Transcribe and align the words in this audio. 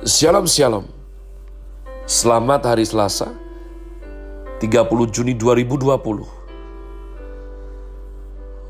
Shalom 0.00 0.48
Shalom. 0.48 0.88
Selamat 2.08 2.72
hari 2.72 2.88
Selasa 2.88 3.36
30 4.56 4.88
Juni 5.12 5.36
2020 5.36 6.24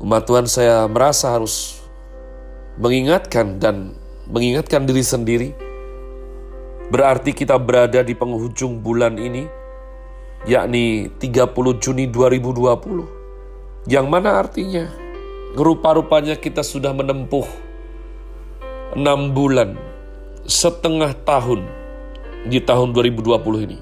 Umat 0.03 0.27
Tuhan 0.27 0.43
saya 0.51 0.83
merasa 0.91 1.31
harus 1.31 1.79
mengingatkan 2.75 3.63
dan 3.63 3.95
mengingatkan 4.27 4.83
diri 4.83 4.99
sendiri. 4.99 5.49
Berarti 6.91 7.31
kita 7.31 7.55
berada 7.55 8.03
di 8.03 8.11
penghujung 8.11 8.83
bulan 8.83 9.15
ini 9.15 9.47
yakni 10.43 11.15
30 11.15 11.47
Juni 11.79 12.11
2020 12.11 13.87
Yang 13.87 14.05
mana 14.11 14.35
artinya? 14.35 14.83
Rupa-rupanya 15.55 16.35
kita 16.35 16.59
sudah 16.59 16.91
menempuh 16.91 17.47
6 18.99 19.31
bulan 19.31 19.90
setengah 20.45 21.13
tahun 21.25 21.65
di 22.49 22.57
tahun 22.61 22.93
2020 22.93 23.65
ini. 23.69 23.77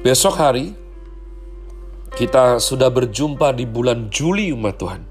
Besok 0.00 0.34
hari 0.38 0.72
kita 2.16 2.58
sudah 2.58 2.88
berjumpa 2.88 3.52
di 3.54 3.68
bulan 3.68 4.08
Juli 4.08 4.50
umat 4.54 4.80
Tuhan. 4.80 5.02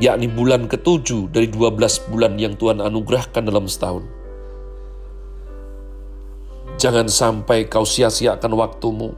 Yakni 0.00 0.24
bulan 0.30 0.70
ketujuh 0.72 1.28
dari 1.28 1.52
12 1.52 2.08
bulan 2.08 2.40
yang 2.40 2.56
Tuhan 2.56 2.80
anugerahkan 2.80 3.44
dalam 3.44 3.68
setahun. 3.68 4.04
Jangan 6.80 7.12
sampai 7.12 7.68
kau 7.68 7.84
sia-siakan 7.84 8.56
waktumu. 8.56 9.12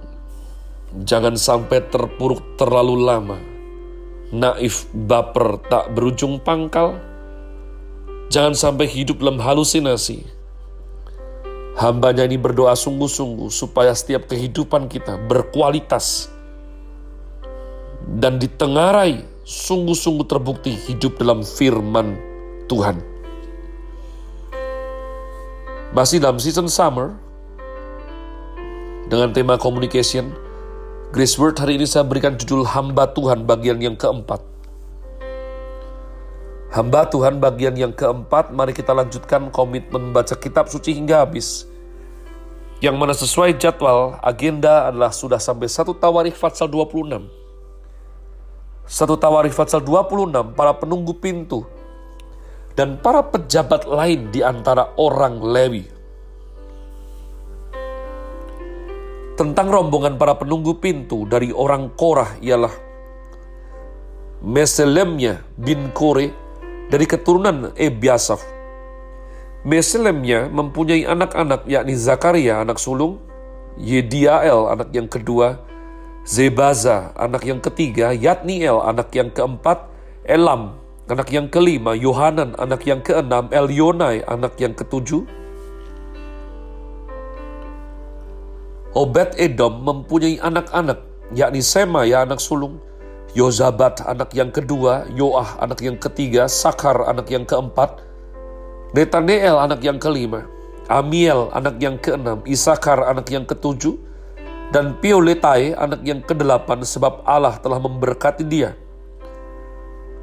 Jangan 1.06 1.38
sampai 1.38 1.86
terpuruk 1.86 2.58
terlalu 2.58 3.06
lama. 3.06 3.38
Naif, 4.34 4.90
baper, 4.90 5.62
tak 5.70 5.94
berujung 5.94 6.42
pangkal, 6.42 6.98
Jangan 8.34 8.58
sampai 8.58 8.90
hidup 8.90 9.22
dalam 9.22 9.38
halusinasi. 9.38 10.26
Hambanya 11.78 12.26
ini 12.26 12.34
berdoa 12.34 12.74
sungguh-sungguh 12.74 13.46
supaya 13.46 13.94
setiap 13.94 14.26
kehidupan 14.26 14.90
kita 14.90 15.22
berkualitas 15.30 16.26
dan 18.18 18.42
ditengarai 18.42 19.22
sungguh-sungguh 19.46 20.26
terbukti 20.26 20.74
hidup 20.74 21.14
dalam 21.14 21.46
firman 21.46 22.18
Tuhan. 22.66 22.98
Masih 25.94 26.18
dalam 26.18 26.42
season 26.42 26.66
summer, 26.66 27.14
dengan 29.06 29.30
tema 29.30 29.54
communication, 29.54 30.34
Grace 31.14 31.38
Word 31.38 31.54
hari 31.62 31.78
ini 31.78 31.86
saya 31.86 32.02
berikan 32.02 32.34
judul 32.34 32.66
Hamba 32.66 33.14
Tuhan 33.14 33.46
bagian 33.46 33.78
yang 33.78 33.94
keempat. 33.94 34.53
Hamba 36.74 37.06
Tuhan 37.06 37.38
bagian 37.38 37.78
yang 37.78 37.94
keempat, 37.94 38.50
mari 38.50 38.74
kita 38.74 38.90
lanjutkan 38.90 39.46
komitmen 39.54 40.10
membaca 40.10 40.34
kitab 40.34 40.66
suci 40.66 40.90
hingga 40.90 41.22
habis. 41.22 41.70
Yang 42.82 42.96
mana 42.98 43.14
sesuai 43.14 43.62
jadwal, 43.62 44.18
agenda 44.18 44.90
adalah 44.90 45.14
sudah 45.14 45.38
sampai 45.38 45.70
satu 45.70 45.94
tawarikh 45.94 46.34
Fatsal 46.34 46.66
26. 46.66 47.30
Satu 48.90 49.14
tawarikh 49.14 49.54
Fatsal 49.54 49.86
26, 49.86 50.50
para 50.58 50.74
penunggu 50.74 51.14
pintu, 51.14 51.62
dan 52.74 52.98
para 52.98 53.22
pejabat 53.22 53.86
lain 53.86 54.34
di 54.34 54.42
antara 54.42 54.98
orang 54.98 55.46
Lewi. 55.46 55.86
Tentang 59.38 59.70
rombongan 59.70 60.18
para 60.18 60.34
penunggu 60.34 60.82
pintu 60.82 61.22
dari 61.30 61.54
orang 61.54 61.94
Korah 61.94 62.34
ialah 62.42 62.74
Meselemnya 64.42 65.40
bin 65.54 65.94
Kore, 65.94 66.43
dari 66.94 67.10
keturunan 67.10 67.74
Ebiasaf. 67.74 68.38
Meselemnya 69.66 70.46
mempunyai 70.46 71.02
anak-anak 71.02 71.66
yakni 71.66 71.98
Zakaria 71.98 72.62
anak 72.62 72.78
sulung, 72.78 73.18
Yediael 73.74 74.70
anak 74.70 74.94
yang 74.94 75.10
kedua, 75.10 75.58
Zebaza 76.22 77.10
anak 77.18 77.42
yang 77.42 77.58
ketiga, 77.58 78.14
Yatniel 78.14 78.78
anak 78.78 79.10
yang 79.10 79.34
keempat, 79.34 79.90
Elam 80.22 80.78
anak 81.10 81.34
yang 81.34 81.50
kelima, 81.50 81.98
Yohanan 81.98 82.54
anak 82.62 82.86
yang 82.86 83.02
keenam, 83.02 83.50
Elionai 83.50 84.22
anak 84.30 84.54
yang 84.62 84.78
ketujuh. 84.78 85.26
Obed 88.94 89.34
Edom 89.34 89.82
mempunyai 89.82 90.38
anak-anak 90.38 91.02
yakni 91.34 91.58
Sema 91.58 92.06
ya 92.06 92.22
anak 92.22 92.38
sulung, 92.38 92.78
Yozabat 93.34 94.06
anak 94.06 94.30
yang 94.30 94.54
kedua, 94.54 95.10
Yoah 95.10 95.58
anak 95.58 95.82
yang 95.82 95.98
ketiga, 95.98 96.46
Sakar 96.46 97.02
anak 97.02 97.26
yang 97.34 97.42
keempat, 97.42 97.98
Netaneel 98.94 99.58
anak 99.58 99.82
yang 99.82 99.98
kelima, 99.98 100.46
Amiel 100.86 101.50
anak 101.50 101.82
yang 101.82 101.98
keenam, 101.98 102.46
Isakar 102.46 103.02
anak 103.02 103.26
yang 103.34 103.42
ketujuh, 103.42 103.98
dan 104.70 104.94
Pioletai 105.02 105.74
anak 105.74 106.06
yang 106.06 106.22
kedelapan 106.22 106.86
sebab 106.86 107.26
Allah 107.26 107.58
telah 107.58 107.82
memberkati 107.82 108.46
dia. 108.46 108.78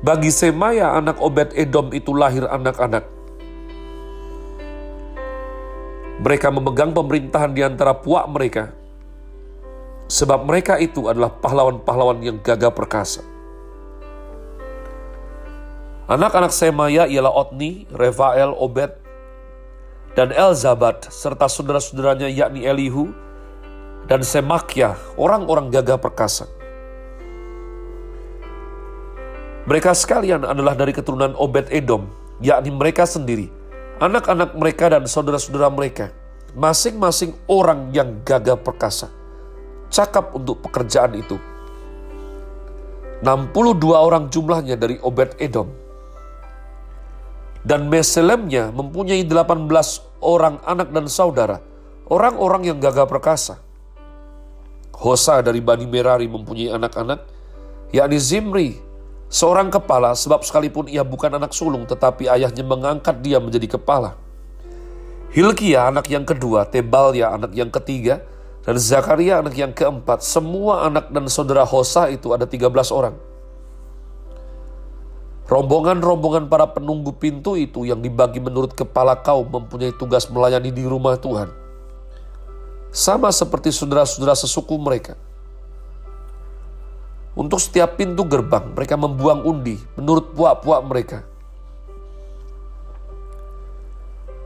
Bagi 0.01 0.31
Semaya 0.31 0.95
anak 0.95 1.19
Obed 1.19 1.51
Edom 1.51 1.91
itu 1.91 2.15
lahir 2.15 2.47
anak-anak. 2.47 3.05
Mereka 6.23 6.47
memegang 6.47 6.95
pemerintahan 6.95 7.51
di 7.51 7.59
antara 7.59 7.91
puak 7.91 8.23
mereka, 8.31 8.71
Sebab 10.11 10.43
mereka 10.43 10.75
itu 10.75 11.07
adalah 11.07 11.31
pahlawan-pahlawan 11.31 12.19
yang 12.19 12.35
gagah 12.43 12.75
perkasa. 12.75 13.23
Anak-anak 16.11 16.51
Semaya 16.51 17.07
ialah 17.07 17.31
Otni, 17.31 17.87
Refael, 17.95 18.51
Obed, 18.51 18.91
dan 20.11 20.35
Elzabat, 20.35 21.07
serta 21.07 21.47
saudara-saudaranya 21.47 22.27
yakni 22.27 22.67
Elihu, 22.67 23.15
dan 24.11 24.19
Semakya, 24.19 24.99
orang-orang 25.15 25.71
gagah 25.71 25.95
perkasa. 25.95 26.51
Mereka 29.63 29.95
sekalian 29.95 30.43
adalah 30.43 30.75
dari 30.75 30.91
keturunan 30.91 31.31
Obed 31.39 31.71
Edom, 31.71 32.11
yakni 32.43 32.75
mereka 32.75 33.07
sendiri, 33.07 33.47
anak-anak 34.03 34.59
mereka 34.59 34.91
dan 34.91 35.07
saudara-saudara 35.07 35.71
mereka, 35.71 36.11
masing-masing 36.51 37.31
orang 37.47 37.95
yang 37.95 38.19
gagah 38.27 38.59
perkasa 38.59 39.20
cakap 39.91 40.31
untuk 40.33 40.63
pekerjaan 40.63 41.13
itu. 41.19 41.37
62 43.21 43.93
orang 43.93 44.33
jumlahnya 44.33 44.79
dari 44.79 44.97
Obed 45.05 45.37
Edom. 45.37 45.69
Dan 47.61 47.85
Meselemnya 47.93 48.73
mempunyai 48.73 49.21
18 49.21 49.69
orang 50.25 50.57
anak 50.65 50.89
dan 50.89 51.05
saudara, 51.05 51.61
orang-orang 52.09 52.73
yang 52.73 52.81
gagah 52.81 53.05
perkasa. 53.05 53.61
Hosa 54.97 55.45
dari 55.45 55.61
Bani 55.61 55.85
Merari 55.85 56.25
mempunyai 56.25 56.73
anak-anak, 56.73 57.21
yakni 57.93 58.17
Zimri, 58.17 58.69
seorang 59.29 59.69
kepala 59.69 60.17
sebab 60.17 60.41
sekalipun 60.41 60.89
ia 60.89 61.05
bukan 61.05 61.37
anak 61.37 61.53
sulung 61.53 61.85
tetapi 61.85 62.25
ayahnya 62.25 62.65
mengangkat 62.65 63.21
dia 63.21 63.37
menjadi 63.37 63.77
kepala. 63.77 64.17
Hilkia 65.31 65.93
anak 65.93 66.09
yang 66.09 66.25
kedua, 66.25 66.65
Tebalya 66.65 67.37
anak 67.37 67.53
yang 67.53 67.69
ketiga, 67.69 68.25
dan 68.61 68.77
Zakaria 68.77 69.41
anak 69.41 69.57
yang 69.57 69.73
keempat, 69.73 70.21
semua 70.21 70.85
anak 70.85 71.09
dan 71.09 71.25
saudara 71.25 71.65
Hosa 71.65 72.13
itu 72.13 72.29
ada 72.29 72.45
13 72.45 72.69
orang. 72.93 73.17
Rombongan-rombongan 75.49 76.47
para 76.47 76.69
penunggu 76.69 77.11
pintu 77.11 77.59
itu 77.59 77.83
yang 77.83 77.99
dibagi 77.99 78.39
menurut 78.39 78.71
kepala 78.71 79.17
kaum 79.19 79.43
mempunyai 79.49 79.91
tugas 79.91 80.29
melayani 80.29 80.71
di 80.71 80.85
rumah 80.85 81.17
Tuhan. 81.17 81.51
Sama 82.93 83.33
seperti 83.33 83.73
saudara-saudara 83.73 84.37
sesuku 84.37 84.77
mereka. 84.79 85.19
Untuk 87.35 87.59
setiap 87.63 87.99
pintu 87.99 88.27
gerbang, 88.27 88.71
mereka 88.75 88.95
membuang 88.95 89.43
undi 89.43 89.79
menurut 89.97 90.31
puak-puak 90.37 90.81
mereka. 90.87 91.19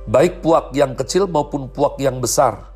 Baik 0.05 0.41
puak 0.45 0.69
yang 0.77 0.93
kecil 0.93 1.25
maupun 1.25 1.65
puak 1.65 1.97
yang 1.97 2.21
besar, 2.21 2.74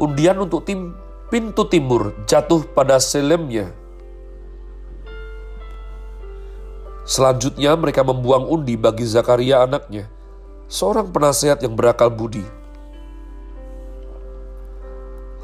Undian 0.00 0.40
untuk 0.40 0.64
tim 0.64 0.96
pintu 1.28 1.68
timur 1.68 2.16
jatuh 2.24 2.64
pada 2.72 2.96
Selemnya. 2.96 3.68
Selanjutnya 7.04 7.76
mereka 7.76 8.00
membuang 8.00 8.48
undi 8.48 8.72
bagi 8.80 9.04
Zakaria 9.04 9.60
anaknya, 9.60 10.08
seorang 10.64 11.12
penasehat 11.12 11.60
yang 11.60 11.76
berakal 11.76 12.08
budi. 12.08 12.40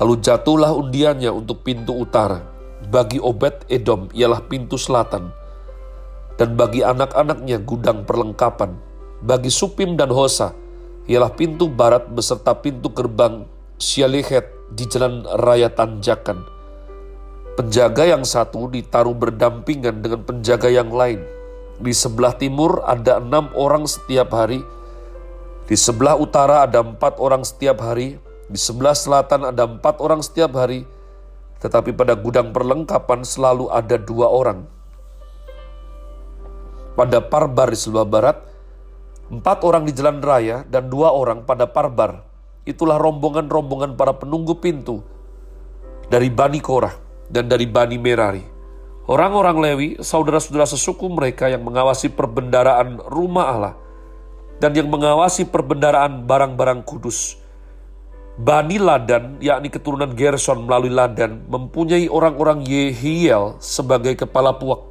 Lalu 0.00 0.16
jatuhlah 0.24 0.72
undiannya 0.72 1.28
untuk 1.28 1.60
pintu 1.60 1.92
utara. 1.92 2.40
Bagi 2.88 3.20
Obed 3.20 3.68
Edom 3.68 4.08
ialah 4.16 4.40
pintu 4.48 4.80
selatan. 4.80 5.28
Dan 6.40 6.56
bagi 6.56 6.86
anak-anaknya 6.86 7.60
gudang 7.66 8.06
perlengkapan. 8.08 8.78
Bagi 9.20 9.50
Supim 9.52 9.98
dan 9.98 10.08
Hosa 10.08 10.54
ialah 11.10 11.34
pintu 11.34 11.66
barat 11.68 12.06
beserta 12.14 12.54
pintu 12.54 12.88
gerbang 12.94 13.57
Syalihet 13.78 14.50
di 14.74 14.90
jalan 14.90 15.22
raya 15.38 15.70
Tanjakan. 15.70 16.42
Penjaga 17.54 18.10
yang 18.10 18.26
satu 18.26 18.66
ditaruh 18.66 19.14
berdampingan 19.14 20.02
dengan 20.02 20.26
penjaga 20.26 20.66
yang 20.66 20.90
lain. 20.90 21.22
Di 21.78 21.94
sebelah 21.94 22.34
timur 22.34 22.82
ada 22.82 23.22
enam 23.22 23.54
orang 23.54 23.86
setiap 23.86 24.34
hari 24.34 24.66
Di 25.70 25.76
sebelah 25.78 26.18
utara 26.18 26.66
ada 26.66 26.80
empat 26.80 27.20
orang 27.22 27.44
setiap 27.44 27.84
hari, 27.84 28.16
di 28.48 28.56
sebelah 28.56 28.96
selatan 28.96 29.46
ada 29.52 29.68
empat 29.68 30.00
orang 30.00 30.24
setiap 30.24 30.56
hari, 30.56 30.88
tetapi 31.60 31.92
pada 31.92 32.16
gudang 32.16 32.56
perlengkapan 32.56 33.20
selalu 33.20 33.68
ada 33.68 34.00
dua 34.00 34.32
orang. 34.32 34.64
Pada 36.96 37.20
parbar 37.20 37.68
di 37.68 37.76
sebelah 37.76 38.08
barat, 38.08 38.36
empat 39.28 39.60
orang 39.60 39.84
di 39.84 39.92
jalan 39.92 40.24
raya 40.24 40.64
dan 40.66 40.88
dua 40.88 41.12
orang 41.12 41.44
pada 41.44 41.68
parbar. 41.68 42.27
Itulah 42.68 43.00
rombongan-rombongan 43.00 43.96
para 43.96 44.12
penunggu 44.12 44.60
pintu 44.60 45.00
dari 46.12 46.28
Bani 46.28 46.60
Korah 46.60 46.92
dan 47.32 47.48
dari 47.48 47.64
Bani 47.64 47.96
Merari. 47.96 48.44
Orang-orang 49.08 49.56
Lewi, 49.56 49.88
saudara-saudara 50.04 50.68
sesuku 50.68 51.08
mereka 51.08 51.48
yang 51.48 51.64
mengawasi 51.64 52.12
perbendaraan 52.12 53.00
rumah 53.08 53.46
Allah– 53.48 53.74
dan 54.58 54.74
yang 54.74 54.90
mengawasi 54.90 55.46
perbendaraan 55.46 56.26
barang-barang 56.26 56.82
kudus. 56.82 57.38
Bani 58.38 58.78
Ladan, 58.78 59.42
yakni 59.42 59.66
keturunan 59.66 60.14
Gerson 60.14 60.62
melalui 60.62 60.94
Ladan, 60.94 61.42
mempunyai 61.50 62.06
orang-orang 62.06 62.62
Yehiel 62.62 63.58
sebagai 63.58 64.14
kepala 64.14 64.54
puak. 64.54 64.86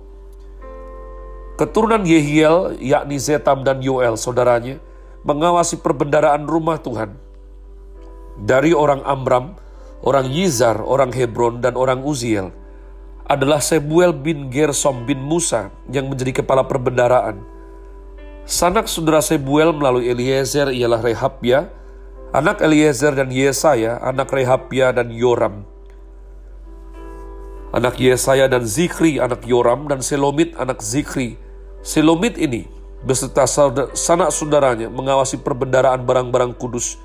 Keturunan 1.56 2.04
Yehiel, 2.04 2.76
yakni 2.84 3.16
Zetam 3.24 3.64
dan 3.64 3.80
Yoel, 3.80 4.20
saudaranya, 4.20 4.84
mengawasi 5.24 5.80
perbendaraan 5.80 6.44
rumah 6.44 6.76
Tuhan. 6.80 7.16
Dari 8.38 8.74
orang 8.74 9.02
Amram, 9.02 9.58
orang 10.06 10.30
Yizar, 10.30 10.78
orang 10.82 11.10
Hebron, 11.10 11.62
dan 11.62 11.74
orang 11.74 12.06
Uziel, 12.06 12.54
adalah 13.26 13.60
Sebuel 13.60 14.14
bin 14.14 14.54
Gersom 14.54 15.10
bin 15.10 15.20
Musa 15.20 15.74
yang 15.90 16.08
menjadi 16.08 16.46
kepala 16.46 16.64
perbendaraan 16.64 17.58
Sanak 18.48 18.88
saudara 18.88 19.20
Sebuel 19.20 19.76
melalui 19.76 20.08
Eliezer 20.08 20.72
ialah 20.72 21.04
Rehabia, 21.04 21.68
anak 22.32 22.64
Eliezer 22.64 23.12
dan 23.12 23.28
Yesaya, 23.28 24.00
anak 24.00 24.32
Rehabia 24.32 24.96
dan 24.96 25.12
Yoram. 25.12 25.68
Anak 27.76 28.00
Yesaya 28.00 28.48
dan 28.48 28.64
Zikri, 28.64 29.20
anak 29.20 29.44
Yoram, 29.44 29.92
dan 29.92 30.00
Selomit, 30.00 30.56
anak 30.56 30.80
Zikri. 30.80 31.36
Selomit 31.84 32.40
ini 32.40 32.72
beserta 33.04 33.44
sanak 33.92 34.32
saudaranya 34.32 34.88
mengawasi 34.88 35.44
perbendaraan 35.44 36.08
barang-barang 36.08 36.56
kudus 36.56 36.96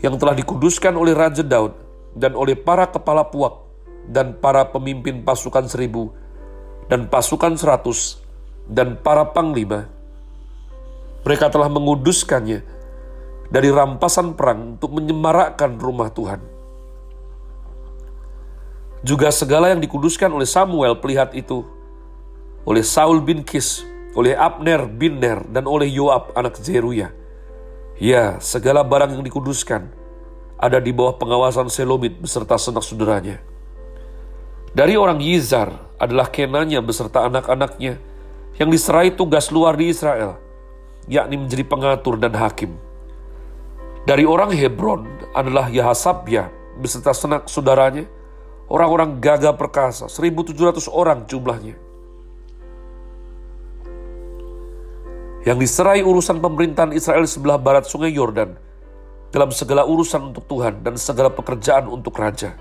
yang 0.00 0.16
telah 0.20 0.36
dikuduskan 0.36 0.92
oleh 0.96 1.16
Raja 1.16 1.44
Daud 1.44 1.72
dan 2.16 2.36
oleh 2.36 2.56
para 2.56 2.88
kepala 2.88 3.28
puak 3.28 3.64
dan 4.08 4.36
para 4.38 4.64
pemimpin 4.68 5.24
pasukan 5.24 5.66
seribu 5.66 6.12
dan 6.86 7.10
pasukan 7.10 7.58
seratus 7.58 8.20
dan 8.70 8.98
para 9.00 9.26
panglima 9.30 9.90
mereka 11.26 11.50
telah 11.50 11.66
menguduskannya 11.66 12.62
dari 13.50 13.68
rampasan 13.70 14.38
perang 14.38 14.78
untuk 14.78 14.94
menyemarakkan 14.94 15.74
rumah 15.74 16.06
Tuhan. 16.10 16.38
Juga 19.06 19.30
segala 19.30 19.70
yang 19.70 19.82
dikuduskan 19.82 20.30
oleh 20.30 20.46
Samuel 20.46 20.98
pelihat 20.98 21.34
itu, 21.34 21.66
oleh 22.66 22.82
Saul 22.82 23.22
bin 23.22 23.46
Kis, 23.46 23.82
oleh 24.18 24.34
Abner 24.34 24.86
bin 24.86 25.22
Ner, 25.22 25.46
dan 25.50 25.66
oleh 25.66 25.86
Yoab 25.86 26.34
anak 26.34 26.58
Zeruya. 26.58 27.10
Ya, 27.96 28.36
segala 28.44 28.84
barang 28.84 29.16
yang 29.16 29.24
dikuduskan 29.24 29.88
ada 30.56 30.78
di 30.80 30.92
bawah 30.92 31.16
pengawasan 31.16 31.72
Selomit 31.72 32.16
beserta 32.20 32.60
senak 32.60 32.84
saudaranya. 32.84 33.40
Dari 34.76 34.96
orang 34.96 35.20
Yizar 35.20 35.72
adalah 35.96 36.28
Kenanya 36.28 36.84
beserta 36.84 37.24
anak-anaknya 37.24 37.96
yang 38.60 38.68
diserai 38.68 39.16
tugas 39.16 39.48
luar 39.48 39.76
di 39.76 39.88
Israel– 39.88 40.36
yakni 41.06 41.38
menjadi 41.38 41.64
pengatur 41.66 42.18
dan 42.18 42.34
hakim. 42.34 42.74
Dari 44.06 44.22
orang 44.22 44.54
Hebron 44.54 45.06
adalah 45.34 45.66
Yahasabya 45.70 46.50
beserta 46.78 47.10
senak 47.10 47.50
saudaranya, 47.50 48.06
orang-orang 48.70 49.18
gagah 49.18 49.54
perkasa, 49.58 50.06
1.700 50.06 50.86
orang 50.90 51.26
jumlahnya. 51.26 51.74
Yang 55.46 55.58
diserai 55.62 56.02
urusan 56.02 56.42
pemerintahan 56.42 56.90
Israel 56.90 57.22
sebelah 57.22 57.54
barat 57.54 57.86
sungai 57.86 58.10
Yordan, 58.10 58.58
dalam 59.30 59.54
segala 59.54 59.86
urusan 59.86 60.34
untuk 60.34 60.42
Tuhan 60.50 60.82
dan 60.82 60.98
segala 60.98 61.30
pekerjaan 61.30 61.86
untuk 61.86 62.18
raja. 62.18 62.58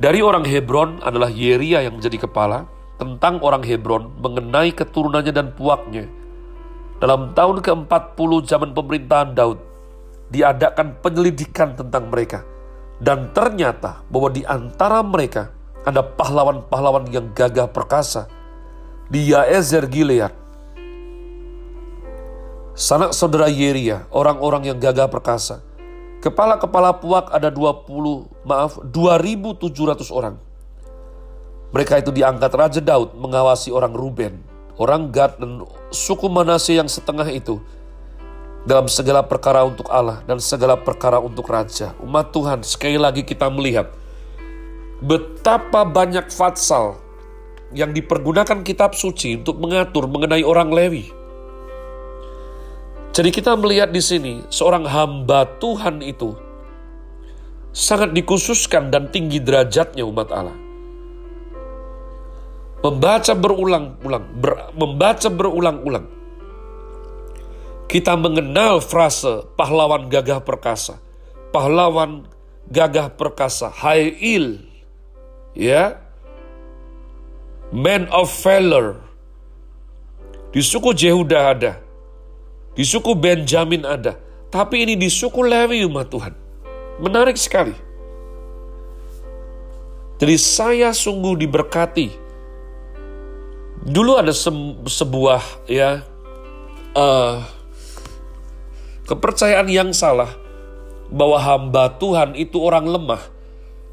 Dari 0.00 0.24
orang 0.24 0.48
Hebron 0.48 1.04
adalah 1.04 1.28
Yeria 1.28 1.84
yang 1.84 2.00
menjadi 2.00 2.24
kepala, 2.24 2.64
tentang 2.96 3.36
orang 3.44 3.60
Hebron 3.60 4.16
mengenai 4.16 4.72
keturunannya 4.72 5.28
dan 5.28 5.52
puaknya, 5.52 6.08
dalam 7.04 7.36
tahun 7.36 7.64
ke-40 7.64 8.30
zaman 8.48 8.70
pemerintahan 8.72 9.36
Daud, 9.36 9.60
diadakan 10.32 11.04
penyelidikan 11.04 11.76
tentang 11.76 12.08
mereka. 12.08 12.44
Dan 12.96 13.32
ternyata 13.36 14.04
bahwa 14.08 14.32
di 14.32 14.44
antara 14.44 15.04
mereka 15.04 15.52
ada 15.84 16.00
pahlawan-pahlawan 16.00 17.08
yang 17.12 17.28
gagah 17.32 17.68
perkasa. 17.68 18.28
Di 19.08 19.32
Yaezer 19.32 19.88
Gilead, 19.88 20.32
sanak 22.80 23.12
saudara 23.12 23.52
Yeria, 23.52 24.08
orang-orang 24.08 24.72
yang 24.72 24.80
gagah 24.80 25.12
perkasa. 25.12 25.60
Kepala-kepala 26.24 26.96
puak 26.96 27.28
ada 27.28 27.52
20, 27.52 27.84
maaf, 28.48 28.80
2.700 28.88 30.08
orang. 30.08 30.40
Mereka 31.76 32.00
itu 32.00 32.08
diangkat 32.08 32.48
Raja 32.56 32.80
Daud 32.80 33.12
mengawasi 33.20 33.68
orang 33.68 33.92
Ruben, 33.92 34.40
orang 34.80 35.12
Gad 35.12 35.36
dan 35.36 35.60
suku 35.92 36.32
Manase 36.32 36.80
yang 36.80 36.88
setengah 36.88 37.28
itu 37.28 37.60
dalam 38.64 38.88
segala 38.88 39.24
perkara 39.28 39.60
untuk 39.64 39.84
Allah 39.92 40.24
dan 40.24 40.40
segala 40.40 40.76
perkara 40.76 41.20
untuk 41.20 41.48
raja. 41.48 41.96
Umat 42.00 42.32
Tuhan, 42.32 42.64
sekali 42.64 43.00
lagi 43.00 43.24
kita 43.24 43.48
melihat 43.48 43.92
betapa 45.00 45.84
banyak 45.84 46.28
fatsal 46.28 47.00
yang 47.72 47.92
dipergunakan 47.96 48.60
kitab 48.66 48.92
suci 48.92 49.40
untuk 49.40 49.56
mengatur 49.62 50.04
mengenai 50.10 50.44
orang 50.44 50.68
Lewi. 50.74 51.19
Jadi 53.10 53.30
kita 53.34 53.58
melihat 53.58 53.90
di 53.90 53.98
sini 53.98 54.46
seorang 54.54 54.86
hamba 54.86 55.42
Tuhan 55.58 55.98
itu 55.98 56.30
sangat 57.74 58.14
dikhususkan 58.14 58.90
dan 58.90 59.10
tinggi 59.10 59.42
derajatnya 59.42 60.06
umat 60.06 60.28
Allah. 60.30 60.58
Membaca 62.80 63.32
berulang-ulang, 63.36 64.24
ber, 64.40 64.72
membaca 64.72 65.28
berulang-ulang, 65.28 66.06
kita 67.90 68.16
mengenal 68.16 68.80
frase 68.80 69.44
pahlawan 69.58 70.08
gagah 70.08 70.40
perkasa, 70.40 70.96
pahlawan 71.52 72.24
gagah 72.70 73.12
perkasa, 73.12 73.68
Hail, 73.68 74.64
ya, 75.52 75.98
man 77.74 78.06
of 78.14 78.32
valor. 78.40 79.02
Di 80.54 80.64
suku 80.64 80.96
Jehuda 80.96 81.52
ada, 81.52 81.72
di 82.74 82.84
suku 82.86 83.12
Benjamin 83.18 83.82
ada, 83.82 84.18
tapi 84.48 84.86
ini 84.86 84.94
di 84.94 85.10
suku 85.10 85.42
Lewi 85.42 85.84
umat 85.86 86.08
Tuhan. 86.10 86.34
Menarik 87.00 87.36
sekali. 87.40 87.74
Jadi 90.20 90.36
saya 90.36 90.92
sungguh 90.92 91.32
diberkati 91.32 92.30
Dulu 93.80 94.20
ada 94.20 94.28
se 94.36 94.52
sebuah 94.84 95.64
ya 95.64 96.04
uh, 96.92 97.40
kepercayaan 99.08 99.72
yang 99.72 99.96
salah 99.96 100.36
bahwa 101.08 101.40
hamba 101.40 101.96
Tuhan 101.96 102.36
itu 102.36 102.60
orang 102.60 102.84
lemah. 102.84 103.24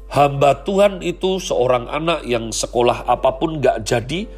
Hamba 0.08 0.60
Tuhan 0.64 1.00
itu 1.04 1.40
seorang 1.40 1.88
anak 1.88 2.24
yang 2.28 2.52
sekolah 2.52 3.08
apa 3.08 3.40
pun 3.40 3.60
gak 3.60 3.84
jadi. 3.84 4.28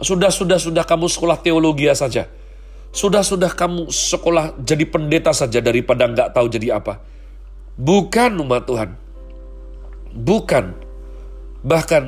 Sudah, 0.00 0.32
sudah, 0.32 0.56
sudah 0.56 0.84
kamu 0.84 1.12
sekolah 1.12 1.44
teologi 1.44 1.84
saja. 1.92 2.24
Sudah, 2.90 3.22
sudah 3.22 3.54
kamu 3.54 3.86
sekolah 3.86 4.58
jadi 4.58 4.82
pendeta 4.82 5.30
saja 5.30 5.62
daripada 5.62 6.10
nggak 6.10 6.34
tahu 6.34 6.46
jadi 6.50 6.82
apa. 6.82 6.98
Bukan 7.78 8.34
umat 8.42 8.66
Tuhan. 8.66 8.90
Bukan. 10.10 10.64
Bahkan 11.62 12.04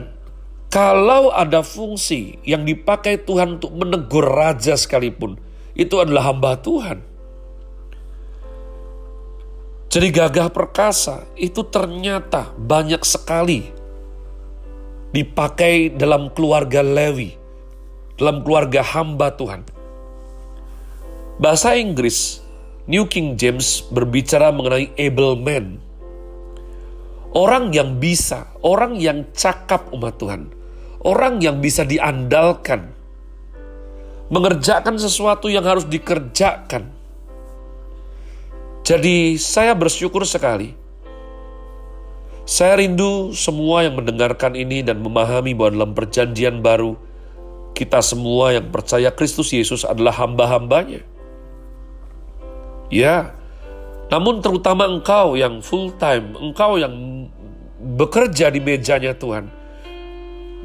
kalau 0.73 1.31
ada 1.31 1.61
fungsi 1.61 2.41
yang 2.43 2.65
dipakai 2.65 3.21
Tuhan 3.21 3.61
untuk 3.61 3.77
menegur 3.77 4.25
raja 4.25 4.73
sekalipun, 4.75 5.37
itu 5.77 6.01
adalah 6.01 6.33
hamba 6.33 6.59
Tuhan. 6.59 6.99
Jadi 9.93 10.09
gagah 10.09 10.49
perkasa 10.49 11.29
itu 11.37 11.61
ternyata 11.69 12.49
banyak 12.57 13.05
sekali 13.05 13.69
dipakai 15.13 15.93
dalam 15.93 16.33
keluarga 16.33 16.81
Lewi, 16.81 17.37
dalam 18.17 18.41
keluarga 18.41 18.81
hamba 18.81 19.29
Tuhan. 19.37 19.69
Bahasa 21.43 21.75
Inggris, 21.75 22.39
New 22.87 23.11
King 23.11 23.35
James 23.35 23.83
berbicara 23.91 24.55
mengenai 24.55 24.95
able 24.95 25.35
man. 25.35 25.83
Orang 27.35 27.75
yang 27.75 27.99
bisa, 27.99 28.47
orang 28.63 29.03
yang 29.03 29.27
cakap 29.35 29.91
umat 29.91 30.23
Tuhan 30.23 30.63
orang 31.03 31.43
yang 31.43 31.59
bisa 31.59 31.83
diandalkan, 31.83 32.95
mengerjakan 34.31 34.97
sesuatu 34.97 35.51
yang 35.51 35.67
harus 35.67 35.85
dikerjakan. 35.87 36.89
Jadi 38.83 39.39
saya 39.39 39.75
bersyukur 39.75 40.27
sekali. 40.27 40.75
Saya 42.43 42.83
rindu 42.83 43.31
semua 43.39 43.87
yang 43.87 44.03
mendengarkan 44.03 44.59
ini 44.59 44.83
dan 44.83 44.99
memahami 44.99 45.55
bahwa 45.55 45.71
dalam 45.79 45.91
perjanjian 45.95 46.59
baru, 46.59 46.99
kita 47.71 48.03
semua 48.03 48.59
yang 48.59 48.67
percaya 48.75 49.15
Kristus 49.15 49.55
Yesus 49.55 49.87
adalah 49.87 50.11
hamba-hambanya. 50.19 51.07
Ya, 52.93 53.33
namun 54.13 54.45
terutama 54.45 54.85
engkau 54.85 55.33
yang 55.33 55.65
full 55.65 55.97
time, 55.97 56.37
engkau 56.37 56.77
yang 56.77 57.27
bekerja 57.97 58.53
di 58.53 58.61
mejanya 58.61 59.17
Tuhan. 59.17 59.49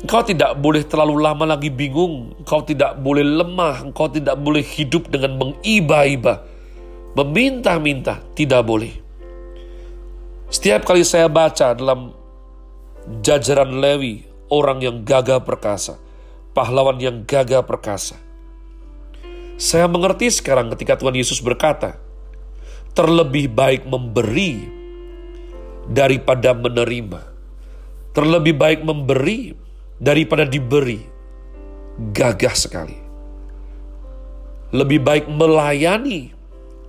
Engkau 0.04 0.22
tidak 0.28 0.60
boleh 0.60 0.84
terlalu 0.84 1.24
lama 1.24 1.56
lagi 1.56 1.72
bingung, 1.72 2.36
engkau 2.44 2.62
tidak 2.68 3.00
boleh 3.00 3.24
lemah, 3.24 3.88
engkau 3.88 4.12
tidak 4.12 4.36
boleh 4.38 4.62
hidup 4.62 5.08
dengan 5.10 5.40
mengiba-iba 5.40 6.58
meminta-minta 7.18 8.22
tidak 8.38 8.62
boleh. 8.62 8.94
Setiap 10.54 10.86
kali 10.86 11.02
saya 11.02 11.26
baca 11.26 11.74
dalam 11.74 12.14
jajaran 13.26 13.82
Lewi, 13.82 14.22
orang 14.54 14.86
yang 14.86 15.02
gagah 15.02 15.42
perkasa, 15.42 15.98
pahlawan 16.54 17.02
yang 17.02 17.26
gagah 17.26 17.66
perkasa. 17.66 18.22
Saya 19.58 19.90
mengerti 19.90 20.30
sekarang 20.30 20.70
ketika 20.78 20.94
Tuhan 21.02 21.18
Yesus 21.18 21.42
berkata, 21.42 21.98
terlebih 22.98 23.46
baik 23.54 23.86
memberi 23.86 24.66
daripada 25.86 26.58
menerima. 26.58 27.22
Terlebih 28.18 28.58
baik 28.58 28.82
memberi 28.82 29.54
daripada 30.01 30.50
diberi. 30.50 31.06
Gagah 32.10 32.58
sekali. 32.58 32.98
Lebih 34.74 35.00
baik 35.06 35.30
melayani 35.30 36.34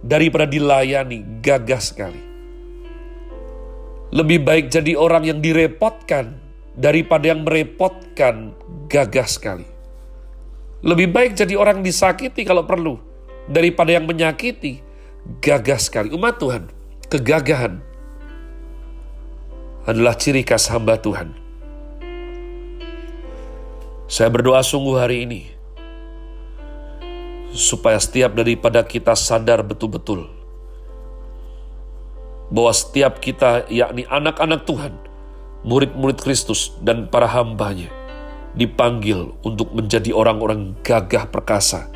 daripada 0.01 0.49
dilayani 0.49 1.45
gagah 1.45 1.81
sekali. 1.85 2.23
Lebih 4.09 4.41
baik 4.41 4.73
jadi 4.73 4.97
orang 4.97 5.29
yang 5.29 5.45
direpotkan 5.45 6.41
daripada 6.73 7.37
yang 7.37 7.45
merepotkan 7.45 8.57
gagah 8.89 9.29
sekali. 9.29 9.69
Lebih 10.81 11.13
baik 11.13 11.37
jadi 11.37 11.53
orang 11.61 11.85
disakiti 11.85 12.49
kalau 12.49 12.65
perlu 12.65 12.97
daripada 13.53 13.93
yang 13.93 14.09
menyakiti 14.09 14.88
gagah 15.43 15.81
sekali. 15.81 16.13
Umat 16.15 16.39
Tuhan, 16.39 16.69
kegagahan 17.09 17.81
adalah 19.89 20.15
ciri 20.15 20.45
khas 20.45 20.69
hamba 20.69 21.01
Tuhan. 21.01 21.33
Saya 24.09 24.33
berdoa 24.33 24.65
sungguh 24.65 24.97
hari 24.97 25.29
ini 25.29 25.43
supaya 27.53 27.97
setiap 28.01 28.37
daripada 28.37 28.85
kita 28.85 29.13
sadar 29.17 29.65
betul-betul 29.65 30.29
bahwa 32.49 32.73
setiap 32.73 33.21
kita 33.21 33.69
yakni 33.69 34.09
anak-anak 34.09 34.65
Tuhan, 34.65 34.97
murid-murid 35.65 36.21
Kristus 36.21 36.73
dan 36.81 37.09
para 37.13 37.29
hambanya 37.29 37.93
dipanggil 38.57 39.37
untuk 39.45 39.77
menjadi 39.77 40.13
orang-orang 40.17 40.73
gagah 40.81 41.29
perkasa. 41.29 41.93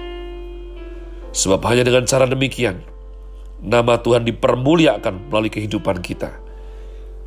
Sebab 1.32 1.64
hanya 1.64 1.88
dengan 1.88 2.04
cara 2.04 2.28
demikian, 2.28 2.84
nama 3.62 3.96
Tuhan 4.02 4.26
dipermuliakan 4.26 5.30
melalui 5.30 5.48
kehidupan 5.48 6.02
kita. 6.02 6.34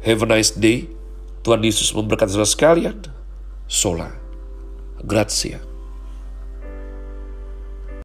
Have 0.03 0.21
a 0.21 0.27
nice 0.27 0.53
day. 0.53 0.91
Tuhan 1.41 1.63
Yesus 1.63 1.95
memberkati 1.95 2.35
saudara 2.35 2.49
sekalian. 2.49 2.97
Sola. 3.65 4.11
Grazie. 5.01 5.74